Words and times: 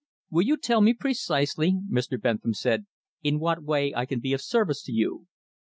"Will 0.31 0.41
you 0.41 0.57
tell 0.57 0.81
me 0.81 0.95
precisely," 0.95 1.77
Mr. 1.87 2.19
Bentham 2.19 2.55
said, 2.55 2.87
"in 3.21 3.37
what 3.39 3.61
way 3.61 3.93
I 3.93 4.07
can 4.07 4.19
be 4.19 4.33
of 4.33 4.41
service 4.41 4.81
to 4.85 4.91
you?" 4.91 5.27